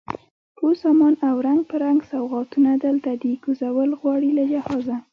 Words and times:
ټول 0.57 0.73
سامان 0.83 1.13
او 1.27 1.35
رنګ 1.47 1.61
په 1.69 1.75
رنګ 1.85 1.99
سوغاتونه، 2.11 2.71
دلته 2.85 3.09
دی 3.21 3.33
کوزول 3.43 3.89
غواړي 4.01 4.29
له 4.37 4.43
جهازه 4.51 4.97